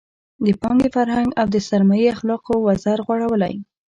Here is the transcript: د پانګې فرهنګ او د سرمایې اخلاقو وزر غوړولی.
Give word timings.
د 0.45 0.47
پانګې 0.61 0.89
فرهنګ 0.95 1.29
او 1.39 1.45
د 1.53 1.57
سرمایې 1.69 2.07
اخلاقو 2.15 2.53
وزر 2.67 2.99
غوړولی. 3.07 3.53